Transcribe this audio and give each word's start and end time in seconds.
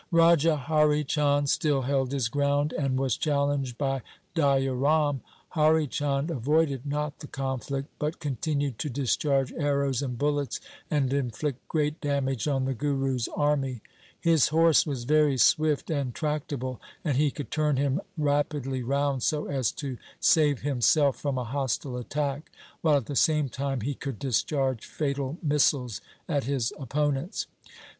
Raja 0.09 0.55
Hari 0.55 1.03
Chand 1.03 1.47
still 1.47 1.83
held 1.83 2.11
his 2.11 2.27
ground 2.27 2.73
and 2.73 2.99
was 2.99 3.15
challenged 3.15 3.77
by 3.77 4.01
Daya 4.33 4.73
Ram. 4.75 5.21
Hari 5.49 5.85
Chand 5.85 6.31
avoided 6.31 6.87
not 6.87 7.19
the 7.19 7.27
conflict, 7.27 7.87
but 7.99 8.19
continued 8.19 8.79
to 8.79 8.89
discharge 8.89 9.53
arrows 9.53 10.01
and 10.01 10.17
bullets 10.17 10.59
and 10.89 11.13
inflict 11.13 11.67
great 11.67 12.01
damage 12.01 12.47
on 12.47 12.65
the 12.65 12.73
Guru's 12.73 13.27
army. 13.35 13.81
His 14.19 14.47
horse 14.47 14.85
42 14.85 14.89
THE 14.89 14.95
SIKH 15.01 15.09
RELIGION 15.09 15.19
was 15.19 15.21
very 15.29 15.37
swift 15.37 15.89
and 15.91 16.15
tractable, 16.15 16.81
and 17.05 17.17
he 17.17 17.29
could 17.29 17.51
turn 17.51 17.77
him 17.77 18.01
rapidly 18.17 18.81
round 18.81 19.21
so 19.21 19.45
as 19.45 19.71
to 19.73 19.99
save 20.19 20.61
himself 20.61 21.17
from 21.19 21.37
a 21.37 21.43
hostile 21.43 21.95
attack, 21.95 22.49
while 22.81 22.97
at 22.97 23.05
the 23.05 23.15
same 23.15 23.49
time 23.49 23.81
he 23.81 23.93
could 23.93 24.17
discharge 24.17 24.83
fatal 24.83 25.37
missiles 25.43 26.01
at 26.27 26.45
his 26.45 26.73
opponents. 26.79 27.45